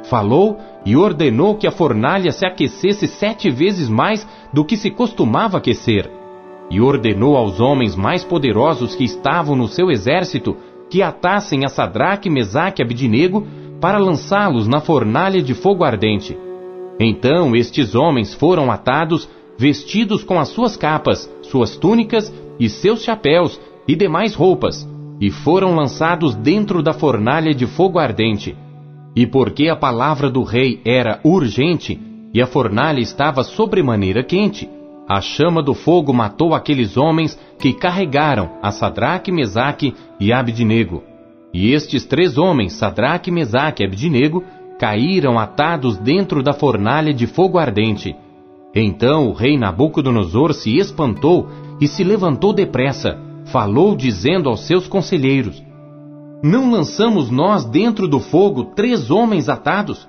Falou 0.04 0.58
e 0.86 0.96
ordenou 0.96 1.56
que 1.56 1.68
a 1.68 1.72
fornalha 1.72 2.32
se 2.32 2.46
aquecesse 2.46 3.08
sete 3.08 3.50
vezes 3.50 3.90
mais 3.90 4.28
do 4.54 4.64
que 4.64 4.78
se 4.78 4.92
costumava 4.92 5.58
aquecer. 5.58 6.10
E 6.70 6.80
ordenou 6.80 7.36
aos 7.36 7.60
homens 7.60 7.96
mais 7.96 8.24
poderosos 8.24 8.96
que 8.96 9.04
estavam 9.04 9.56
no 9.56 9.68
seu 9.68 9.90
exército 9.90 10.56
que 10.90 11.02
atassem 11.02 11.66
a 11.66 11.70
Sadraque, 11.70 12.30
Mesaque 12.30 12.82
e 12.82 12.84
Abdinego 12.84 13.46
para 13.80 13.98
lançá-los 13.98 14.68
na 14.68 14.80
fornalha 14.80 15.42
de 15.42 15.54
fogo 15.54 15.84
ardente. 15.84 16.38
Então 17.00 17.56
estes 17.56 17.94
homens 17.94 18.34
foram 18.34 18.72
atados, 18.72 19.30
vestidos 19.58 20.24
com 20.24 20.40
as 20.40 20.50
suas 20.50 20.76
capas, 20.76 21.30
suas 21.44 21.76
túnicas 21.76 22.34
e 22.60 22.70
seus 22.70 23.04
chapéus, 23.04 23.60
e 23.88 23.96
demais 23.96 24.36
roupas, 24.36 24.88
e 25.22 25.32
foram 25.32 25.76
lançados 25.76 26.36
dentro 26.36 26.84
da 26.84 26.94
fornalha 26.94 27.54
de 27.54 27.66
fogo 27.66 28.00
ardente. 28.00 28.56
E 29.16 29.26
porque 29.26 29.70
a 29.70 29.76
palavra 29.76 30.30
do 30.30 30.44
rei 30.44 30.82
era 30.84 31.20
urgente, 31.24 32.00
e 32.34 32.42
a 32.42 32.48
fornalha 32.48 33.00
estava 33.00 33.44
sobremaneira 33.44 34.24
quente, 34.24 34.70
a 35.08 35.22
chama 35.22 35.64
do 35.64 35.74
fogo 35.74 36.14
matou 36.14 36.54
aqueles 36.54 36.98
homens 36.98 37.40
que 37.60 37.74
carregaram 37.74 38.50
a 38.62 38.72
Sadraque, 38.72 39.32
Mesaque 39.32 39.94
e 40.20 40.34
Abdinego. 40.34 41.04
E 41.54 41.72
estes 41.72 42.06
três 42.06 42.38
homens, 42.38 42.74
Sadraque, 42.74 43.32
Mesaque 43.32 43.84
e 43.84 43.86
Abdinego, 43.86 44.44
caíram 44.78 45.40
atados 45.40 45.98
dentro 45.98 46.44
da 46.44 46.54
fornalha 46.54 47.14
de 47.14 47.26
fogo 47.26 47.58
ardente. 47.58 48.16
Então 48.76 49.30
o 49.30 49.34
rei 49.34 49.58
Nabucodonosor 49.58 50.54
se 50.54 50.78
espantou 50.78 51.48
e 51.80 51.88
se 51.88 52.04
levantou 52.04 52.54
depressa 52.54 53.18
falou 53.48 53.96
dizendo 53.96 54.50
aos 54.50 54.66
seus 54.66 54.88
conselheiros: 54.88 55.64
Não 56.44 56.70
lançamos 56.70 57.30
nós 57.30 57.66
dentro 57.66 58.08
do 58.08 58.20
fogo 58.20 58.66
três 58.76 59.10
homens 59.10 59.50
atados? 59.50 60.08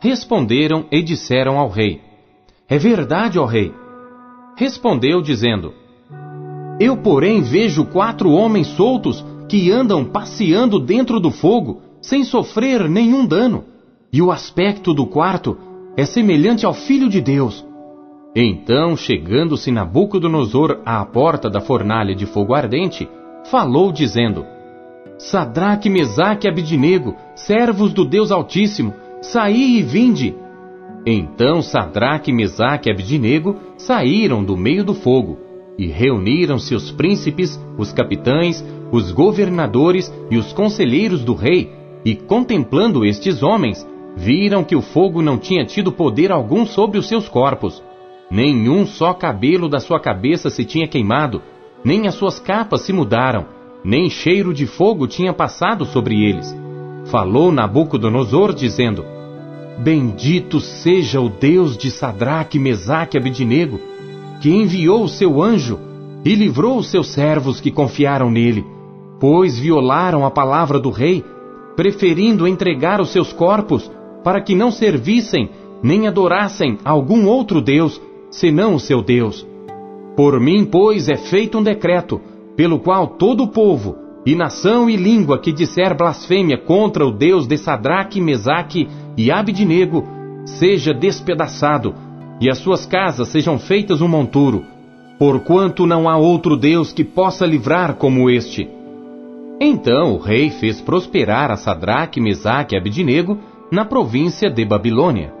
Responderam 0.00 0.86
e 0.90 1.02
disseram 1.02 1.58
ao 1.58 1.68
rei: 1.68 2.00
É 2.68 2.78
verdade, 2.78 3.38
ó 3.38 3.44
rei. 3.44 3.72
Respondeu, 4.58 5.22
dizendo: 5.22 5.72
Eu, 6.80 6.96
porém, 6.96 7.40
vejo 7.40 7.84
quatro 7.84 8.32
homens 8.32 8.66
soltos 8.66 9.24
que 9.48 9.70
andam 9.70 10.04
passeando 10.04 10.80
dentro 10.80 11.20
do 11.20 11.30
fogo, 11.30 11.80
sem 12.02 12.24
sofrer 12.24 12.90
nenhum 12.90 13.24
dano, 13.24 13.64
e 14.12 14.20
o 14.20 14.32
aspecto 14.32 14.92
do 14.92 15.06
quarto 15.06 15.56
é 15.96 16.04
semelhante 16.04 16.66
ao 16.66 16.74
Filho 16.74 17.08
de 17.08 17.20
Deus. 17.20 17.64
Então, 18.34 18.96
chegando-se 18.96 19.70
Nabucodonosor 19.70 20.80
à 20.84 21.04
porta 21.04 21.48
da 21.48 21.60
fornalha 21.60 22.12
de 22.12 22.26
fogo 22.26 22.52
ardente, 22.52 23.08
falou 23.44 23.92
dizendo: 23.92 24.44
Sadraque, 25.18 25.88
Mesaque 25.88 26.48
e 26.48 26.50
Abidinego, 26.50 27.14
servos 27.36 27.92
do 27.92 28.04
Deus 28.04 28.32
Altíssimo, 28.32 28.92
saí 29.22 29.78
e 29.78 29.82
vinde. 29.84 30.34
Então 31.10 31.62
Sadraque, 31.62 32.30
Mesaque 32.30 32.90
e 32.90 32.92
Abidinego 32.92 33.56
saíram 33.78 34.44
do 34.44 34.58
meio 34.58 34.84
do 34.84 34.92
fogo, 34.92 35.38
e 35.78 35.86
reuniram-se 35.86 36.74
os 36.74 36.90
príncipes, 36.90 37.58
os 37.78 37.90
capitães, 37.90 38.62
os 38.92 39.10
governadores 39.10 40.12
e 40.30 40.36
os 40.36 40.52
conselheiros 40.52 41.24
do 41.24 41.32
rei, 41.32 41.72
e 42.04 42.14
contemplando 42.14 43.06
estes 43.06 43.42
homens, 43.42 43.88
viram 44.16 44.62
que 44.62 44.76
o 44.76 44.82
fogo 44.82 45.22
não 45.22 45.38
tinha 45.38 45.64
tido 45.64 45.90
poder 45.90 46.30
algum 46.30 46.66
sobre 46.66 46.98
os 46.98 47.08
seus 47.08 47.26
corpos. 47.26 47.82
Nenhum 48.30 48.84
só 48.84 49.14
cabelo 49.14 49.66
da 49.66 49.80
sua 49.80 49.98
cabeça 49.98 50.50
se 50.50 50.62
tinha 50.62 50.86
queimado, 50.86 51.40
nem 51.82 52.06
as 52.06 52.16
suas 52.16 52.38
capas 52.38 52.82
se 52.82 52.92
mudaram, 52.92 53.46
nem 53.82 54.10
cheiro 54.10 54.52
de 54.52 54.66
fogo 54.66 55.06
tinha 55.06 55.32
passado 55.32 55.86
sobre 55.86 56.22
eles. 56.22 56.54
Falou 57.06 57.50
Nabucodonosor, 57.50 58.52
dizendo: 58.52 59.17
Bendito 59.78 60.60
seja 60.60 61.20
o 61.20 61.28
Deus 61.28 61.76
de 61.76 61.90
Sadraque, 61.90 62.58
Mesaque 62.58 63.16
e 63.16 63.20
Abidinego, 63.20 63.78
que 64.40 64.50
enviou 64.50 65.04
o 65.04 65.08
seu 65.08 65.40
anjo 65.40 65.78
e 66.24 66.34
livrou 66.34 66.78
os 66.78 66.90
seus 66.90 67.12
servos 67.12 67.60
que 67.60 67.70
confiaram 67.70 68.28
nele, 68.28 68.64
pois 69.20 69.56
violaram 69.58 70.26
a 70.26 70.30
palavra 70.30 70.80
do 70.80 70.90
rei, 70.90 71.24
preferindo 71.76 72.46
entregar 72.46 73.00
os 73.00 73.10
seus 73.10 73.32
corpos 73.32 73.88
para 74.24 74.40
que 74.40 74.54
não 74.54 74.72
servissem 74.72 75.48
nem 75.80 76.08
adorassem 76.08 76.76
algum 76.84 77.26
outro 77.26 77.60
Deus, 77.60 78.00
senão 78.30 78.74
o 78.74 78.80
seu 78.80 79.00
Deus. 79.00 79.46
Por 80.16 80.40
mim, 80.40 80.64
pois, 80.64 81.08
é 81.08 81.16
feito 81.16 81.58
um 81.58 81.62
decreto, 81.62 82.20
pelo 82.56 82.80
qual 82.80 83.06
todo 83.06 83.44
o 83.44 83.48
povo, 83.48 83.96
e 84.26 84.34
nação 84.34 84.90
e 84.90 84.96
língua 84.96 85.38
que 85.38 85.52
disser 85.52 85.96
blasfêmia 85.96 86.58
contra 86.58 87.06
o 87.06 87.12
Deus 87.12 87.46
de 87.46 87.56
Sadraque, 87.56 88.20
Mesaque 88.20 88.88
e 89.18 89.32
Abidnego, 89.32 90.06
seja 90.46 90.94
despedaçado, 90.94 91.92
e 92.40 92.48
as 92.48 92.58
suas 92.58 92.86
casas 92.86 93.26
sejam 93.26 93.58
feitas 93.58 94.00
um 94.00 94.06
monturo, 94.06 94.64
porquanto 95.18 95.84
não 95.84 96.08
há 96.08 96.16
outro 96.16 96.56
Deus 96.56 96.92
que 96.92 97.02
possa 97.02 97.44
livrar 97.44 97.94
como 97.94 98.30
este. 98.30 98.70
Então 99.60 100.14
o 100.14 100.18
rei 100.18 100.50
fez 100.50 100.80
prosperar 100.80 101.50
a 101.50 101.56
Sadraque, 101.56 102.20
Mesaque 102.20 102.76
e 102.76 102.78
Abidnego 102.78 103.36
na 103.72 103.84
província 103.84 104.48
de 104.48 104.64
Babilônia. 104.64 105.36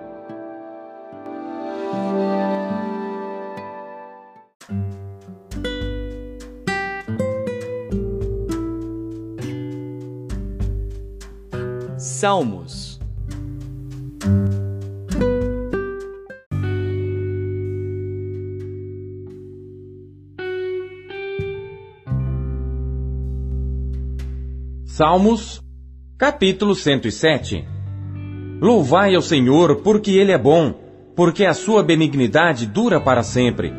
Salmos 11.96 12.87
Salmos, 24.98 25.62
capítulo 26.18 26.74
107 26.74 27.64
Louvai 28.60 29.14
ao 29.14 29.22
Senhor, 29.22 29.76
porque 29.76 30.10
Ele 30.10 30.32
é 30.32 30.36
bom, 30.36 30.74
porque 31.14 31.44
a 31.44 31.54
sua 31.54 31.84
benignidade 31.84 32.66
dura 32.66 33.00
para 33.00 33.22
sempre. 33.22 33.72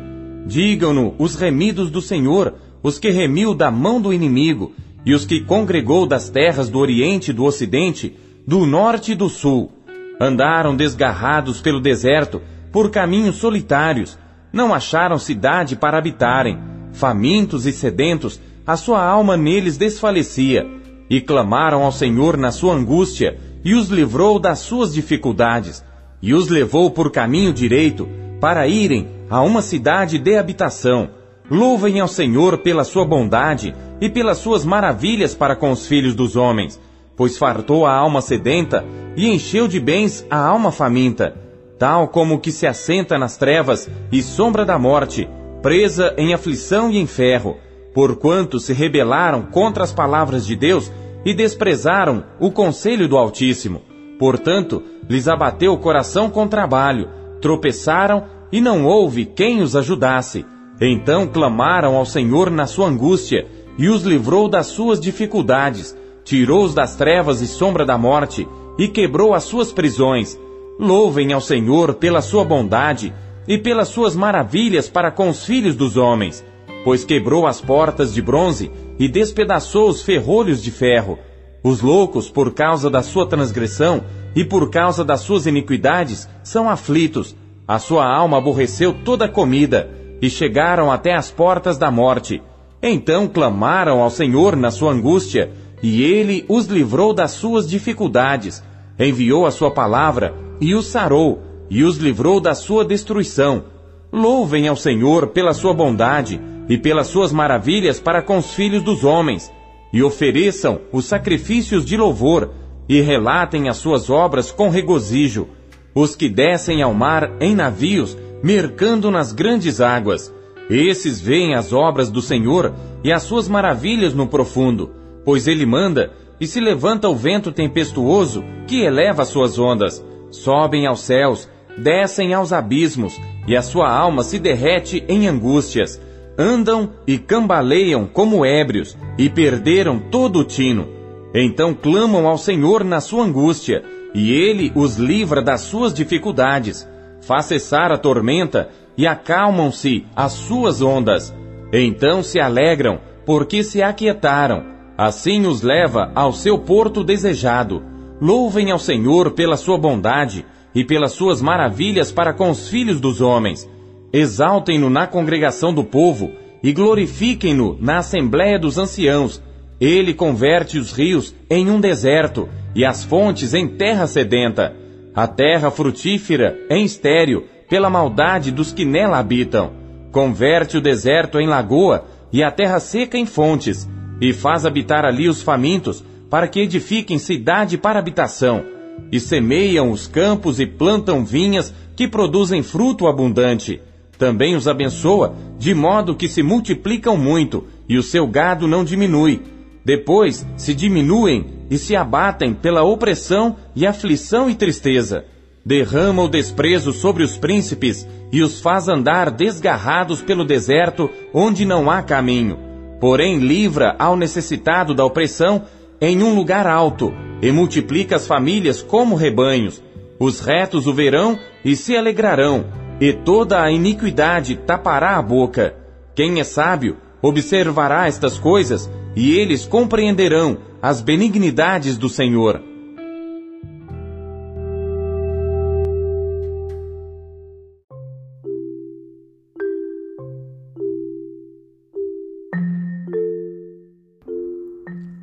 Digam-no 0.46 1.14
os 1.18 1.34
remidos 1.34 1.90
do 1.90 2.00
Senhor, 2.00 2.54
os 2.82 2.98
que 2.98 3.10
remiu 3.10 3.54
da 3.54 3.70
mão 3.70 4.00
do 4.00 4.14
inimigo, 4.14 4.72
e 5.04 5.12
os 5.12 5.26
que 5.26 5.42
congregou 5.42 6.06
das 6.06 6.30
terras 6.30 6.70
do 6.70 6.78
Oriente 6.78 7.32
e 7.32 7.34
do 7.34 7.44
Ocidente, 7.44 8.16
do 8.46 8.64
Norte 8.64 9.12
e 9.12 9.14
do 9.14 9.28
Sul. 9.28 9.70
Andaram 10.18 10.74
desgarrados 10.74 11.60
pelo 11.60 11.82
deserto, 11.82 12.40
por 12.72 12.90
caminhos 12.90 13.36
solitários, 13.36 14.18
não 14.50 14.72
acharam 14.72 15.18
cidade 15.18 15.76
para 15.76 15.98
habitarem. 15.98 16.58
Famintos 16.94 17.66
e 17.66 17.72
sedentos, 17.72 18.40
a 18.66 18.74
sua 18.74 19.04
alma 19.04 19.36
neles 19.36 19.76
desfalecia, 19.76 20.79
e 21.10 21.20
clamaram 21.20 21.82
ao 21.82 21.90
Senhor 21.90 22.36
na 22.36 22.52
sua 22.52 22.74
angústia, 22.74 23.36
e 23.64 23.74
os 23.74 23.88
livrou 23.88 24.38
das 24.38 24.60
suas 24.60 24.94
dificuldades, 24.94 25.84
e 26.22 26.32
os 26.32 26.48
levou 26.48 26.92
por 26.92 27.10
caminho 27.10 27.52
direito, 27.52 28.08
para 28.40 28.68
irem 28.68 29.08
a 29.28 29.42
uma 29.42 29.60
cidade 29.60 30.18
de 30.18 30.36
habitação. 30.36 31.10
Louvem 31.50 31.98
ao 31.98 32.06
Senhor 32.06 32.58
pela 32.58 32.84
sua 32.84 33.04
bondade, 33.04 33.74
e 34.00 34.08
pelas 34.08 34.38
suas 34.38 34.64
maravilhas 34.64 35.34
para 35.34 35.56
com 35.56 35.70
os 35.72 35.86
filhos 35.86 36.14
dos 36.14 36.36
homens, 36.36 36.80
pois 37.16 37.36
fartou 37.36 37.84
a 37.84 37.94
alma 37.94 38.22
sedenta 38.22 38.84
e 39.14 39.28
encheu 39.28 39.68
de 39.68 39.78
bens 39.78 40.24
a 40.30 40.38
alma 40.38 40.72
faminta, 40.72 41.36
tal 41.78 42.08
como 42.08 42.38
que 42.38 42.50
se 42.50 42.66
assenta 42.66 43.18
nas 43.18 43.36
trevas 43.36 43.90
e 44.10 44.22
sombra 44.22 44.64
da 44.64 44.78
morte, 44.78 45.28
presa 45.60 46.14
em 46.16 46.32
aflição 46.32 46.90
e 46.90 46.96
em 46.96 47.06
ferro, 47.06 47.58
porquanto 47.92 48.58
se 48.58 48.72
rebelaram 48.72 49.42
contra 49.42 49.84
as 49.84 49.92
palavras 49.92 50.46
de 50.46 50.56
Deus 50.56 50.90
e 51.24 51.34
desprezaram 51.34 52.24
o 52.38 52.50
conselho 52.50 53.08
do 53.08 53.16
Altíssimo. 53.16 53.82
Portanto, 54.18 54.82
lhes 55.08 55.28
abateu 55.28 55.72
o 55.72 55.78
coração 55.78 56.30
com 56.30 56.46
trabalho, 56.46 57.08
tropeçaram 57.40 58.24
e 58.52 58.60
não 58.60 58.84
houve 58.84 59.24
quem 59.24 59.62
os 59.62 59.74
ajudasse. 59.76 60.44
Então 60.80 61.26
clamaram 61.26 61.96
ao 61.96 62.06
Senhor 62.06 62.50
na 62.50 62.66
sua 62.66 62.88
angústia, 62.88 63.46
e 63.78 63.88
os 63.88 64.02
livrou 64.02 64.48
das 64.48 64.66
suas 64.66 65.00
dificuldades, 65.00 65.96
tirou-os 66.24 66.74
das 66.74 66.96
trevas 66.96 67.40
e 67.40 67.46
sombra 67.46 67.84
da 67.84 67.96
morte, 67.96 68.46
e 68.78 68.88
quebrou 68.88 69.34
as 69.34 69.44
suas 69.44 69.72
prisões. 69.72 70.38
Louvem 70.78 71.32
ao 71.32 71.40
Senhor 71.40 71.94
pela 71.94 72.22
sua 72.22 72.44
bondade 72.44 73.12
e 73.46 73.58
pelas 73.58 73.88
suas 73.88 74.14
maravilhas 74.14 74.88
para 74.88 75.10
com 75.10 75.28
os 75.28 75.44
filhos 75.44 75.74
dos 75.74 75.96
homens, 75.96 76.44
pois 76.84 77.04
quebrou 77.04 77.46
as 77.46 77.60
portas 77.60 78.12
de 78.12 78.22
bronze 78.22 78.70
e 78.98 79.08
despedaçou 79.08 79.88
os 79.88 80.02
ferrolhos 80.02 80.62
de 80.62 80.70
ferro. 80.70 81.18
Os 81.62 81.82
loucos, 81.82 82.30
por 82.30 82.54
causa 82.54 82.88
da 82.88 83.02
sua 83.02 83.26
transgressão 83.26 84.02
e 84.34 84.44
por 84.44 84.70
causa 84.70 85.04
das 85.04 85.20
suas 85.20 85.46
iniquidades, 85.46 86.28
são 86.42 86.70
aflitos. 86.70 87.36
A 87.68 87.78
sua 87.78 88.06
alma 88.06 88.38
aborreceu 88.38 88.94
toda 89.04 89.26
a 89.26 89.28
comida 89.28 89.90
e 90.22 90.30
chegaram 90.30 90.90
até 90.90 91.14
as 91.14 91.30
portas 91.30 91.76
da 91.76 91.90
morte. 91.90 92.42
Então 92.82 93.28
clamaram 93.28 94.00
ao 94.00 94.10
Senhor 94.10 94.56
na 94.56 94.70
sua 94.70 94.92
angústia, 94.92 95.50
e 95.82 96.02
ele 96.02 96.44
os 96.48 96.66
livrou 96.66 97.12
das 97.12 97.32
suas 97.32 97.68
dificuldades. 97.68 98.62
Enviou 98.98 99.46
a 99.46 99.50
sua 99.50 99.70
palavra 99.70 100.34
e 100.60 100.74
os 100.74 100.86
sarou, 100.86 101.42
e 101.70 101.84
os 101.84 101.96
livrou 101.96 102.40
da 102.40 102.54
sua 102.54 102.84
destruição. 102.84 103.64
Louvem 104.12 104.66
ao 104.66 104.76
Senhor 104.76 105.28
pela 105.28 105.54
sua 105.54 105.72
bondade 105.72 106.40
e 106.68 106.78
pelas 106.78 107.08
suas 107.08 107.32
maravilhas 107.32 107.98
para 107.98 108.22
com 108.22 108.38
os 108.38 108.54
filhos 108.54 108.82
dos 108.82 109.04
homens, 109.04 109.52
e 109.92 110.02
ofereçam 110.02 110.80
os 110.92 111.06
sacrifícios 111.06 111.84
de 111.84 111.96
louvor, 111.96 112.50
e 112.88 113.00
relatem 113.00 113.68
as 113.68 113.76
suas 113.76 114.10
obras 114.10 114.50
com 114.50 114.68
regozijo. 114.68 115.48
Os 115.94 116.14
que 116.14 116.28
descem 116.28 116.82
ao 116.82 116.94
mar 116.94 117.36
em 117.40 117.54
navios, 117.54 118.16
mercando 118.42 119.10
nas 119.10 119.32
grandes 119.32 119.80
águas, 119.80 120.32
esses 120.70 121.20
veem 121.20 121.54
as 121.56 121.72
obras 121.72 122.10
do 122.10 122.22
Senhor 122.22 122.72
e 123.02 123.12
as 123.12 123.24
suas 123.24 123.48
maravilhas 123.48 124.14
no 124.14 124.28
profundo, 124.28 124.90
pois 125.24 125.48
ele 125.48 125.66
manda 125.66 126.12
e 126.40 126.46
se 126.46 126.60
levanta 126.60 127.08
o 127.08 127.14
vento 127.14 127.50
tempestuoso 127.50 128.44
que 128.68 128.82
eleva 128.82 129.24
suas 129.24 129.58
ondas. 129.58 130.04
Sobem 130.30 130.86
aos 130.86 131.00
céus, 131.00 131.48
descem 131.76 132.32
aos 132.32 132.52
abismos, 132.52 133.20
e 133.48 133.56
a 133.56 133.62
sua 133.62 133.90
alma 133.90 134.22
se 134.22 134.38
derrete 134.38 135.04
em 135.08 135.26
angústias. 135.26 136.00
Andam 136.38 136.90
e 137.06 137.18
cambaleiam 137.18 138.06
como 138.06 138.44
ébrios, 138.44 138.96
e 139.18 139.28
perderam 139.28 139.98
todo 139.98 140.40
o 140.40 140.44
tino. 140.44 140.88
Então 141.34 141.74
clamam 141.74 142.26
ao 142.26 142.38
Senhor 142.38 142.82
na 142.82 143.00
sua 143.00 143.24
angústia, 143.24 143.82
e 144.14 144.32
ele 144.32 144.72
os 144.74 144.96
livra 144.96 145.42
das 145.42 145.60
suas 145.60 145.94
dificuldades. 145.94 146.88
Faz 147.20 147.46
cessar 147.46 147.92
a 147.92 147.98
tormenta 147.98 148.70
e 148.96 149.06
acalmam-se 149.06 150.04
as 150.16 150.32
suas 150.32 150.82
ondas. 150.82 151.34
Então 151.72 152.22
se 152.22 152.40
alegram, 152.40 153.00
porque 153.24 153.62
se 153.62 153.82
aquietaram. 153.82 154.64
Assim 154.96 155.46
os 155.46 155.62
leva 155.62 156.10
ao 156.14 156.32
seu 156.32 156.58
porto 156.58 157.04
desejado. 157.04 157.82
Louvem 158.20 158.70
ao 158.70 158.78
Senhor 158.78 159.30
pela 159.30 159.56
sua 159.56 159.78
bondade 159.78 160.44
e 160.74 160.84
pelas 160.84 161.12
suas 161.12 161.40
maravilhas 161.40 162.12
para 162.12 162.32
com 162.32 162.50
os 162.50 162.68
filhos 162.68 163.00
dos 163.00 163.20
homens. 163.20 163.68
Exaltem-no 164.12 164.90
na 164.90 165.06
congregação 165.06 165.72
do 165.72 165.84
povo 165.84 166.32
e 166.62 166.72
glorifiquem-no 166.72 167.78
na 167.80 167.98
assembléia 167.98 168.58
dos 168.58 168.76
anciãos. 168.76 169.42
Ele 169.80 170.12
converte 170.12 170.78
os 170.78 170.92
rios 170.92 171.34
em 171.48 171.70
um 171.70 171.80
deserto 171.80 172.48
e 172.74 172.84
as 172.84 173.04
fontes 173.04 173.54
em 173.54 173.66
terra 173.66 174.06
sedenta, 174.06 174.74
a 175.14 175.26
terra 175.26 175.70
frutífera 175.70 176.58
em 176.68 176.84
estéreo, 176.84 177.44
pela 177.68 177.88
maldade 177.88 178.50
dos 178.50 178.72
que 178.72 178.84
nela 178.84 179.18
habitam. 179.18 179.72
Converte 180.10 180.76
o 180.76 180.80
deserto 180.80 181.38
em 181.38 181.46
lagoa 181.46 182.04
e 182.32 182.42
a 182.42 182.50
terra 182.50 182.80
seca 182.80 183.16
em 183.16 183.26
fontes, 183.26 183.88
e 184.20 184.32
faz 184.32 184.66
habitar 184.66 185.04
ali 185.04 185.28
os 185.28 185.40
famintos, 185.40 186.04
para 186.28 186.46
que 186.46 186.60
edifiquem 186.60 187.18
cidade 187.18 187.78
para 187.78 187.98
habitação, 187.98 188.64
e 189.10 189.18
semeiam 189.18 189.90
os 189.90 190.06
campos 190.06 190.60
e 190.60 190.66
plantam 190.66 191.24
vinhas 191.24 191.72
que 191.96 192.06
produzem 192.06 192.62
fruto 192.62 193.06
abundante. 193.06 193.80
Também 194.20 194.54
os 194.54 194.68
abençoa, 194.68 195.34
de 195.58 195.72
modo 195.72 196.14
que 196.14 196.28
se 196.28 196.42
multiplicam 196.42 197.16
muito, 197.16 197.64
e 197.88 197.96
o 197.96 198.02
seu 198.02 198.26
gado 198.26 198.68
não 198.68 198.84
diminui. 198.84 199.40
Depois 199.82 200.46
se 200.58 200.74
diminuem 200.74 201.46
e 201.70 201.78
se 201.78 201.96
abatem 201.96 202.52
pela 202.52 202.82
opressão 202.82 203.56
e 203.74 203.86
aflição 203.86 204.50
e 204.50 204.54
tristeza. 204.54 205.24
Derrama 205.64 206.22
o 206.22 206.28
desprezo 206.28 206.92
sobre 206.92 207.22
os 207.22 207.38
príncipes 207.38 208.06
e 208.30 208.42
os 208.42 208.60
faz 208.60 208.88
andar 208.88 209.30
desgarrados 209.30 210.20
pelo 210.20 210.44
deserto 210.44 211.08
onde 211.32 211.64
não 211.64 211.90
há 211.90 212.02
caminho. 212.02 212.58
Porém, 213.00 213.38
livra 213.38 213.96
ao 213.98 214.18
necessitado 214.18 214.94
da 214.94 215.02
opressão 215.02 215.62
em 215.98 216.22
um 216.22 216.34
lugar 216.34 216.66
alto 216.66 217.10
e 217.40 217.50
multiplica 217.50 218.16
as 218.16 218.26
famílias 218.26 218.82
como 218.82 219.14
rebanhos. 219.14 219.82
Os 220.18 220.40
retos 220.40 220.86
o 220.86 220.92
verão 220.92 221.38
e 221.64 221.74
se 221.74 221.96
alegrarão, 221.96 222.66
e 223.00 223.12
toda 223.14 223.62
a 223.62 223.70
iniquidade 223.70 224.56
tapará 224.56 225.16
a 225.16 225.22
boca. 225.22 225.74
Quem 226.14 226.38
é 226.38 226.44
sábio 226.44 226.98
observará 227.22 228.06
estas 228.06 228.38
coisas 228.38 228.90
e 229.16 229.38
eles 229.38 229.64
compreenderão 229.64 230.58
as 230.82 231.00
benignidades 231.00 231.96
do 231.96 232.08
Senhor. 232.10 232.62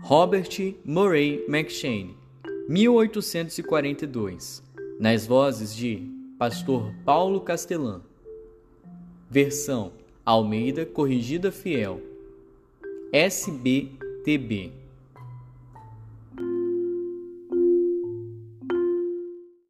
Robert 0.01 0.75
Murray 0.85 1.43
McShane, 1.49 2.15
1842, 2.69 4.63
nas 4.99 5.27
vozes 5.27 5.75
de 5.75 6.16
Pastor 6.37 6.93
Paulo 7.03 7.41
Castelã. 7.41 7.99
Versão 9.27 9.91
Almeida 10.23 10.85
Corrigida 10.85 11.51
Fiel. 11.51 11.99
SBTB 13.11 14.71